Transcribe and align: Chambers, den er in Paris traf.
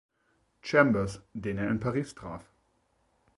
Chambers, 0.63 1.21
den 1.35 1.59
er 1.59 1.69
in 1.69 1.79
Paris 1.79 2.15
traf. 2.15 2.49